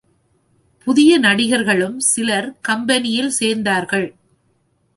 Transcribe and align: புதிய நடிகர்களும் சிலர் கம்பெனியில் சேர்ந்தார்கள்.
புதிய 0.87 1.17
நடிகர்களும் 1.17 1.99
சிலர் 1.99 2.57
கம்பெனியில் 2.61 3.31
சேர்ந்தார்கள். 3.39 4.09